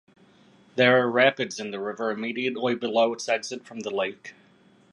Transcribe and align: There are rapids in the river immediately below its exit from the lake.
There 0.77 0.99
are 0.99 1.07
rapids 1.11 1.59
in 1.59 1.69
the 1.69 1.79
river 1.79 2.09
immediately 2.09 2.73
below 2.73 3.13
its 3.13 3.29
exit 3.29 3.67
from 3.67 3.81
the 3.81 3.91
lake. 3.91 4.33